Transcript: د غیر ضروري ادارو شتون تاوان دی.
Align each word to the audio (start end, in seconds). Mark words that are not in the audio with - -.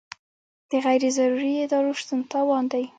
د 0.69 0.71
غیر 0.85 1.03
ضروري 1.17 1.53
ادارو 1.63 1.91
شتون 1.99 2.19
تاوان 2.31 2.65
دی. 2.71 2.83